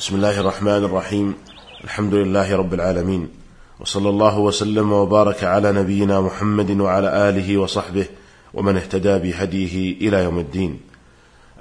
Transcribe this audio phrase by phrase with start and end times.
[0.00, 1.34] بسم الله الرحمن الرحيم.
[1.84, 3.28] الحمد لله رب العالمين.
[3.80, 8.06] وصلى الله وسلم وبارك على نبينا محمد وعلى آله وصحبه
[8.54, 10.80] ومن اهتدى بهديه إلى يوم الدين.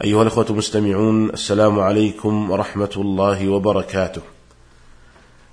[0.03, 4.21] أيها الإخوة المستمعون السلام عليكم ورحمة الله وبركاته.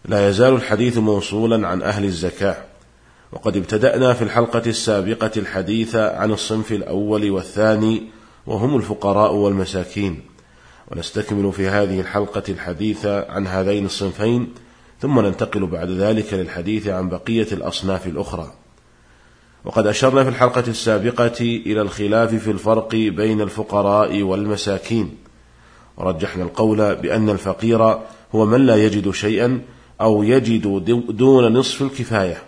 [0.04, 2.56] لا يزال الحديث موصولا عن أهل الزكاة.
[3.32, 8.02] وقد ابتدأنا في الحلقة السابقة الحديث عن الصنف الأول والثاني
[8.46, 10.35] وهم الفقراء والمساكين.
[10.90, 14.48] ونستكمل في هذه الحلقة الحديث عن هذين الصنفين
[15.00, 18.52] ثم ننتقل بعد ذلك للحديث عن بقية الأصناف الأخرى.
[19.64, 25.16] وقد أشرنا في الحلقة السابقة إلى الخلاف في الفرق بين الفقراء والمساكين.
[25.96, 27.82] ورجحنا القول بأن الفقير
[28.34, 29.60] هو من لا يجد شيئا
[30.00, 32.42] أو يجد دون نصف الكفاية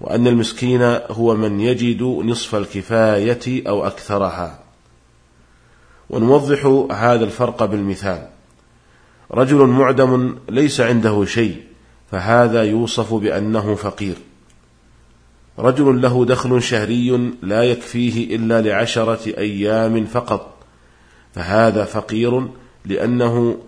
[0.00, 4.59] وأن المسكين هو من يجد نصف الكفاية أو أكثرها.
[6.10, 8.28] ونوضح هذا الفرق بالمثال.
[9.30, 11.62] رجل معدم ليس عنده شيء
[12.10, 14.14] فهذا يوصف بأنه فقير.
[15.58, 20.56] رجل له دخل شهري لا يكفيه إلا لعشرة أيام فقط
[21.34, 22.48] فهذا فقير
[22.84, 23.58] لأنه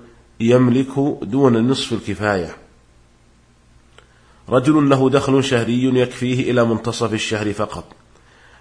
[0.41, 2.56] يملك دون نصف الكفاية.
[4.48, 7.84] رجل له دخل شهري يكفيه إلى منتصف الشهر فقط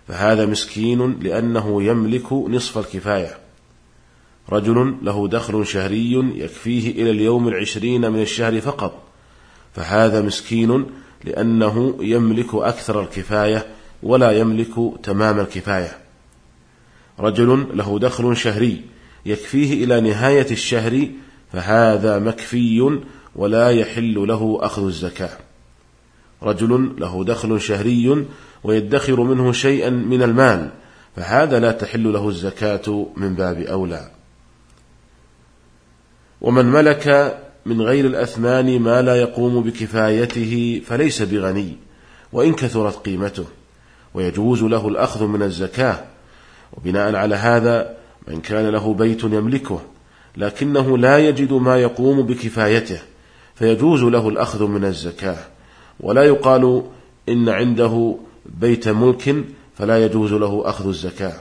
[0.08, 3.41] فهذا مسكين لأنه يملك نصف الكفاية.
[4.50, 9.04] رجل له دخل شهري يكفيه إلى اليوم العشرين من الشهر فقط
[9.74, 10.86] فهذا مسكين
[11.24, 13.66] لأنه يملك أكثر الكفاية
[14.04, 15.98] ولا يملك تمام الكفاية.
[17.20, 18.82] رجل له دخل شهري
[19.26, 21.08] يكفيه إلى نهاية الشهر
[21.52, 23.00] فهذا مكفي
[23.36, 25.38] ولا يحل له أخذ الزكاة.
[26.44, 28.26] رجل له دخل شهري
[28.64, 30.70] ويدخر منه شيئا من المال
[31.16, 34.12] فهذا لا تحل له الزكاة من باب أولى.
[36.42, 41.78] ومن ملك من غير الأثمان ما لا يقوم بكفايته فليس بغني
[42.34, 43.46] وإن كثرت قيمته
[44.14, 46.04] ويجوز له الأخذ من الزكاة.
[46.74, 47.98] وبناء على هذا
[48.28, 49.82] من كان له بيت يملكه
[50.38, 53.00] لكنه لا يجد ما يقوم بكفايته
[53.56, 55.38] فيجوز له الأخذ من الزكاة.
[56.00, 56.84] ولا يقال
[57.30, 58.16] إن عنده
[58.46, 59.36] بيت ملك
[59.78, 61.34] فلا يجوز له أخذ الزكاة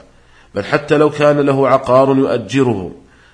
[0.55, 2.91] بل حتى لو كان له عقار يؤجره.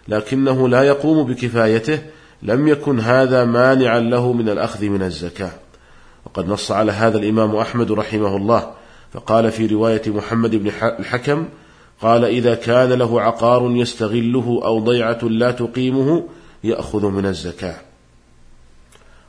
[0.08, 2.00] لكنه لا يقوم بكفايته
[2.44, 5.52] لم يكن هذا مانعا له من الأخذ من الزكاة.
[6.26, 8.72] وقد نص على هذا الإمام أحمد رحمه الله
[9.14, 11.46] فقال في رواية محمد بن الحكم
[12.02, 16.24] قال إذا كان له عقار يستغله أو ضيعة لا تقيمه
[16.64, 17.76] يأخذ من الزكاة.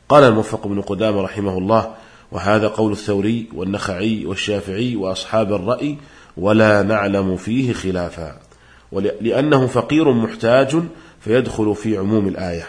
[0.09, 1.95] قال الموفق بن قدام رحمه الله
[2.33, 5.97] وهذا قول الثوري والنخعي والشافعي وأصحاب الرأي
[6.37, 8.48] ولا نعلم فيه خلافا.
[8.93, 10.77] لأنه فقير محتاج
[11.21, 12.69] فيدخل في عموم الآية.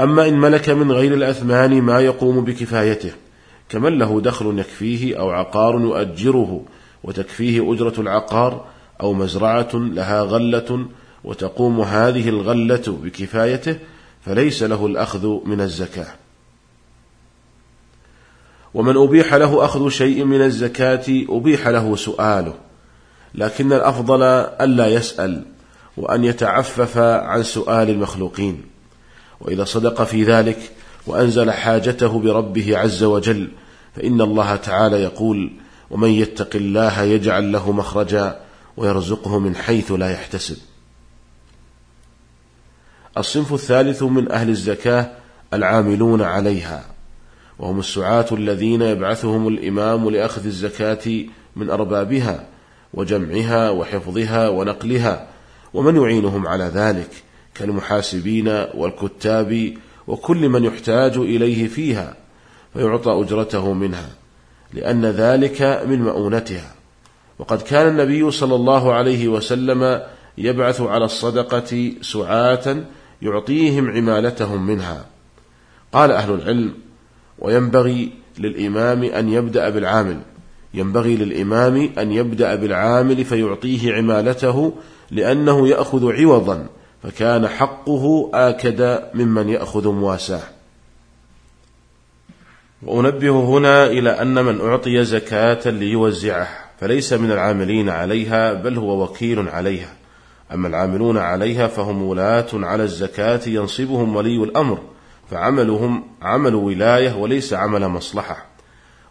[0.00, 3.12] أما إن ملك من غير الأثمان ما يقوم بكفايته
[3.68, 6.64] كمن له دخل يكفيه أو عقار يؤجره
[7.04, 8.64] وتكفيه أجرة العقار
[9.00, 10.86] أو مزرعة لها غلة
[11.24, 13.78] وتقوم هذه الغلة بكفايته
[14.20, 16.14] فليس له الأخذ من الزكاة.
[18.74, 22.54] ومن أبيح له أخذ شيء من الزكاة أبيح له سؤاله.
[23.34, 24.22] لكن الأفضل
[24.60, 25.44] ألا يسأل
[25.96, 28.62] وأن يتعفف عن سؤال المخلوقين.
[29.40, 30.58] وإذا صدق في ذلك
[31.06, 33.48] وأنزل حاجته بربه عز وجل
[33.96, 35.52] فإن الله تعالى يقول
[35.90, 38.40] ومن يتق الله يجعل له مخرجا
[38.76, 40.56] ويرزقه من حيث لا يحتسب.
[43.18, 45.10] الصنف الثالث من أهل الزكاة
[45.54, 46.84] العاملون عليها
[47.58, 51.24] وهم السعاة الذين يبعثهم الإمام لأخذ الزكاة
[51.56, 52.46] من أربابها.
[52.94, 55.28] وجمعها وحفظها ونقلها
[55.74, 57.10] ومن يعينهم على ذلك
[57.54, 59.74] كالمحاسبين والكتاب
[60.06, 62.16] وكل من يحتاج إليه فيها
[62.74, 64.10] فيعطى أجرته منها
[64.72, 66.74] لأن ذلك من مؤونتها.
[67.38, 70.02] وقد كان النبي صلى الله عليه وسلم
[70.38, 72.76] يبعث على الصدقة سعاة
[73.22, 75.06] يعطيهم عمالتهم منها.
[75.92, 76.74] قال أهل العلم
[77.38, 80.20] وينبغي للإمام أن يبدأ بالعامل
[80.74, 84.72] ينبغي للإمام أن يبدأ بالعامل فيعطيه عمالته
[85.10, 86.66] لأنه يأخذ عوضا
[87.02, 90.42] فكان حقه آكد ممن يأخذ مواساه.
[92.82, 96.48] وأنبه هنا إلى أن من أعطي زكاة ليوزعه
[96.80, 99.94] فليس من العاملين عليها بل هو وكيل عليها.
[100.52, 104.78] أما العاملون عليها فهم ولاة على الزكاة ينصبهم ولي الأمر
[105.30, 108.46] فعملهم عمل ولاية وليس عمل مصلحة.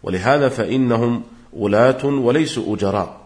[0.03, 3.21] ولهذا فإنهم ولاة وليسوا أجراء.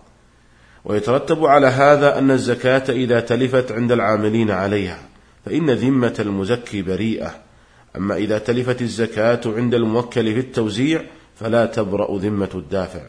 [0.85, 4.99] ويترتب على هذا أن الزكاة إذا تلفت عند العاملين عليها
[5.45, 7.35] فإن ذمة المزكي بريئة.
[7.95, 11.01] أما إذا تلفت الزكاة عند الموكل في التوزيع
[11.35, 13.01] فلا تبرأ ذمة الدافع.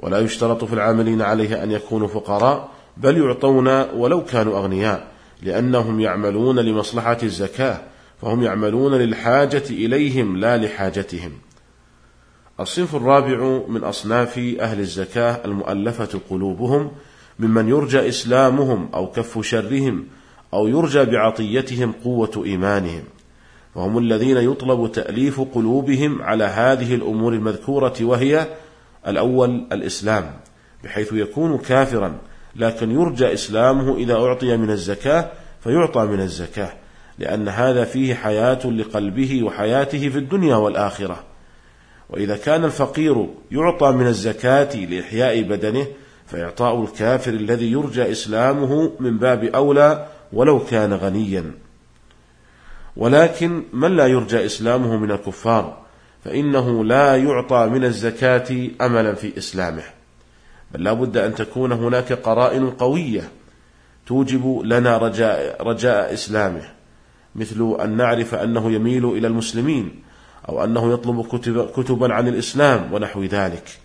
[0.00, 5.08] ولا يشترط في العاملين عليه أن يكونوا فقراء بل يعطون ولو كانوا أغنياء
[5.42, 7.80] لأنهم يعملون لمصلحة الزكاة
[8.22, 11.32] فهم يعملون للحاجة إليهم لا لحاجتهم.
[12.60, 16.90] الصنف الرابع من أصناف أهل الزكاة المؤلفة قلوبهم
[17.38, 20.06] ممن يرجى إسلامهم أو كف شرهم
[20.54, 23.02] أو يرجى بعطيتهم قوة إيمانهم.
[23.74, 28.46] وهم الذين يطلب تأليف قلوبهم على هذه الأمور المذكورة وهي
[29.06, 30.30] الأول الإسلام
[30.84, 32.18] بحيث يكون كافرا
[32.56, 36.72] لكن يرجى إسلامه إذا أعطي من الزكاة فيعطى من الزكاة
[37.18, 41.27] لأن هذا فيه حياة لقلبه وحياته في الدنيا والآخرة.
[42.10, 45.86] وإذا كان الفقير يعطى من الزكاة لإحياء بدنه
[46.26, 51.52] فإعطاء الكافر الذي يرجى إسلامه من باب أولى ولو كان غنيا.
[52.96, 55.78] ولكن من لا يرجى إسلامه من الكفار؟
[56.24, 59.82] فإنه لا يعطى من الزكاة أملا في إسلامه.
[60.72, 63.28] بل لا بد أن تكون هناك قرائن قوية
[64.06, 66.62] توجب لنا رجاء, رجاء إسلامه
[67.34, 70.02] مثل أن نعرف أنه يميل إلى المسلمين
[70.48, 73.78] أو أنه يطلب كتب كتبا عن الإسلام ونحو ذلك.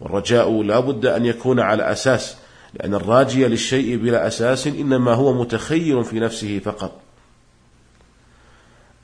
[0.00, 2.36] والرجاء لا بد أن يكون على أساس
[2.74, 7.00] لأن الراجي للشيء بلا أساس إنما هو متخيل في نفسه فقط.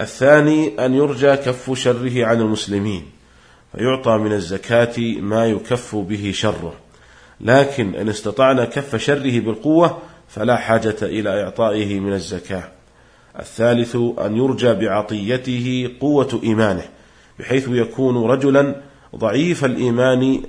[0.01, 3.05] الثاني أن يرجى كف شره عن المسلمين
[3.73, 6.75] فيعطى من الزكاة ما يكف به شره.
[7.41, 9.99] لكن إن استطعنا كف شره بالقوة
[10.29, 12.73] فلا حاجة إلى إعطائه من الزكاة.
[13.39, 16.96] الثالث أن يرجى بعطيته قوة إيمانه.
[17.39, 18.83] بحيث يكون رجلا
[19.17, 20.43] ضعيف الإيمان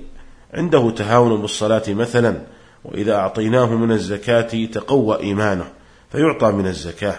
[0.54, 2.40] عنده تهاون بالصلاة مثلا
[2.84, 5.64] وإذا أعطيناه من الزكاة تقوى إيمانه
[6.12, 7.18] فيعطى من الزكاة.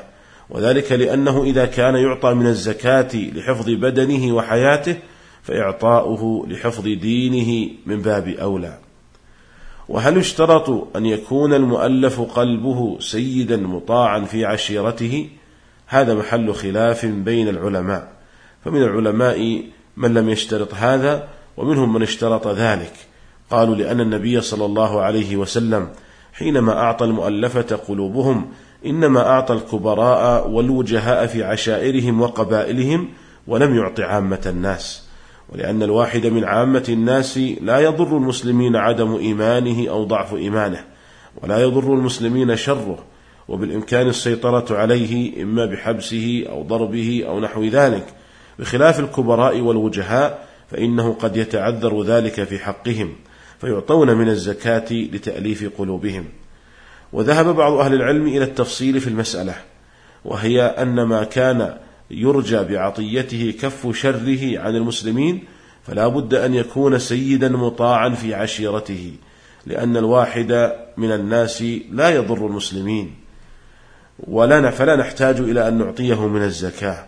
[0.50, 4.98] وذلك لأنه إذا كان يعطى من الزكاة لحفظ بدنه وحياته
[5.44, 8.77] فإعطاؤه لحفظ دينه من باب أولى.
[9.89, 15.30] وهل يشترط أن يكون المؤلف قلبه سيدا مطاعا في عشيرته؟
[15.88, 18.19] هذا محل خلاف بين العلماء.
[18.65, 19.63] فمن العلماء
[19.97, 21.27] من لم يشترط هذا
[21.57, 22.94] ومنهم من اشترط ذلك.
[23.51, 25.89] قالوا لأن النبي صلى الله عليه وسلم
[26.33, 28.51] حينما أعطى المؤلفة قلوبهم
[28.85, 33.09] إنما أعطى الكبراء والوجهاء في عشائرهم وقبائلهم
[33.47, 35.09] ولم يعط عامة الناس.
[35.53, 40.83] ولأن الواحد من عامة الناس لا يضر المسلمين عدم إيمانه أو ضعف إيمانه
[41.44, 43.03] ولا يضر المسلمين شره
[43.47, 48.06] وبالإمكان السيطرة عليه إما بحبسه أو ضربه أو نحو ذلك.
[48.59, 53.15] بخلاف الكبراء والوجهاء فإنه قد يتعذر ذلك في حقهم
[53.61, 56.25] فيعطون من الزكاة لتأليف قلوبهم.
[57.13, 59.56] وذهب بعض أهل العلم إلى التفصيل في المسألة
[60.25, 61.77] وهي أن ما كان
[62.11, 65.44] يرجى بعطيته كف شره عن المسلمين
[65.88, 69.13] فلا بد أن يكون سيدا مطاعا في عشيرته
[69.65, 73.15] لأن الواحد من الناس لا يضر المسلمين.
[74.19, 77.06] ولا فلا نحتاج إلى أن نعطيه من الزكاة.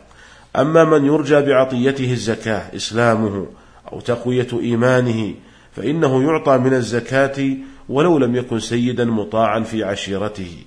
[0.55, 3.45] أما من يرجى بعطيته الزكاة إسلامه
[3.93, 5.33] أو تقوية إيمانه
[5.71, 7.57] فإنه يعطى من الزكاة
[7.89, 10.57] ولو لم يكن سيدا مطاعا في عشيرته.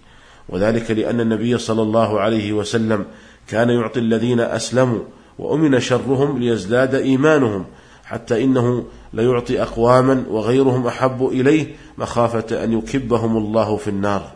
[0.48, 3.04] وذلك لأن النبي صلى الله عليه وسلم
[3.48, 5.00] كان يعطي الذين أسلموا
[5.38, 7.64] وأمن شرهم ليزداد إيمانهم
[8.04, 11.66] حتى إنه ليعطي أقواما وغيرهم أحب إليه
[11.98, 14.32] مخافة أن يكبهم الله في النار.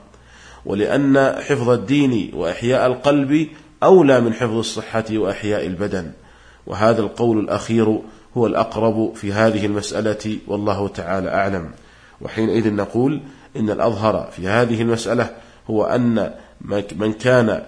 [0.67, 3.49] ولأن حفظ الدين وإحياء القلب
[3.83, 6.13] أولى من حفظ الصحة وإحياء البدن.
[6.67, 8.01] وهذا القول الأخير
[8.37, 11.71] هو الأقرب في هذه المسألة والله تعالى أعلم.
[12.21, 13.21] وحينئذ نقول
[13.57, 15.31] إن الأظهر في هذه المسألة
[15.71, 16.35] هو أن
[16.97, 17.63] من كان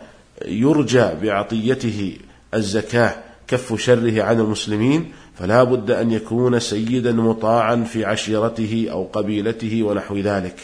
[0.45, 2.17] يرجى بعطيته
[2.55, 3.15] الزكاة
[3.49, 10.17] كف شره عن المسلمين فلا بد أن يكون سيدا مطاعا في عشيرته أو قبيلته ونحو
[10.17, 10.61] ذلك.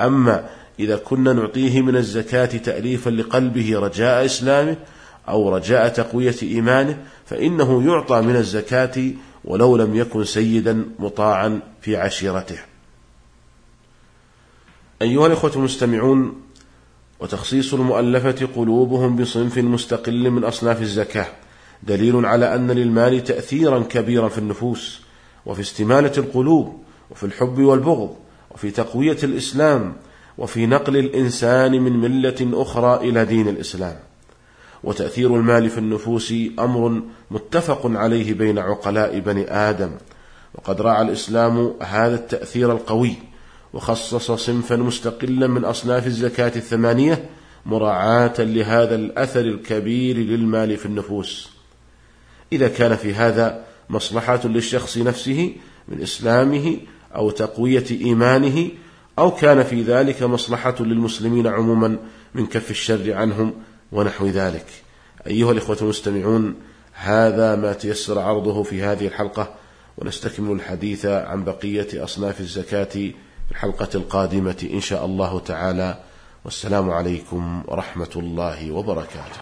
[0.00, 0.48] أما
[0.80, 4.76] إذا كنا نعطيه من الزكاة تأليفا لقلبه رجاء إسلامه
[5.28, 9.12] أو رجاء تقوية إيمانه فإنه يعطى من الزكاة
[9.44, 12.58] ولو لم يكن سيدا مطاعا في عشيرته.
[15.02, 16.42] أيها الإخوة المستمعون
[17.20, 21.26] وتخصيص المؤلفة قلوبهم بصنف مستقل من أصناف الزكاة
[21.82, 25.00] دليل على أن للمال تأثيرا كبيرا في النفوس
[25.46, 28.16] وفي استمالة القلوب وفي الحب والبغض
[28.50, 29.96] وفي تقوية الإسلام
[30.40, 33.96] وفي نقل الإنسان من ملة أخرى إلى دين الإسلام.
[34.84, 39.90] وتأثير المال في النفوس أمر متفق عليه بين عقلاء بني آدم.
[40.54, 43.14] وقد راعى الإسلام هذا التأثير القوي
[43.72, 47.24] وخصص صنفا مستقلا من أصناف الزكاة الثمانية
[47.66, 51.50] مراعاة لهذا الأثر الكبير للمال في النفوس.
[52.52, 55.52] إذا كان في هذا مصلحة للشخص نفسه
[55.88, 56.76] من إسلامه
[57.16, 58.68] أو تقوية إيمانه
[59.20, 61.96] أو كان في ذلك مصلحة للمسلمين عموما
[62.34, 63.52] من كف الشر عنهم
[63.92, 64.66] ونحو ذلك.
[65.26, 66.54] أيها الإخوة المستمعون
[66.92, 69.54] هذا ما تيسر عرضه في هذه الحلقة
[69.98, 73.14] ونستكمل الحديث عن بقية أصناف الزكاة في
[73.50, 75.98] الحلقة القادمة إن شاء الله تعالى.
[76.44, 79.38] والسلام عليكم ورحمة الله وبركاته.